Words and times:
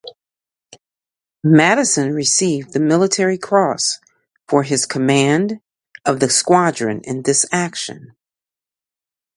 Madison 1.43 2.11
received 2.11 2.73
the 2.73 2.79
Military 2.79 3.37
Cross 3.37 3.99
for 4.47 4.63
his 4.63 4.87
command 4.87 5.61
of 6.05 6.19
the 6.19 6.27
squadron 6.27 7.01
in 7.03 7.21
this 7.21 7.45
action. 7.51 8.15